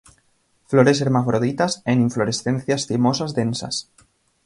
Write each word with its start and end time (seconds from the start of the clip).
Flores 0.65 0.99
hermafroditas, 1.01 1.83
en 1.85 2.01
inflorescencias 2.01 2.87
cimosas 2.87 3.35
densas. 3.35 3.87